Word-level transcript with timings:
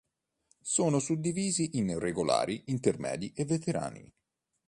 Sono 0.63 0.97
suddivisi 0.97 1.77
in 1.77 1.99
regolari, 1.99 2.63
intermedi 2.69 3.33
e 3.35 3.45
veterani. 3.45 4.11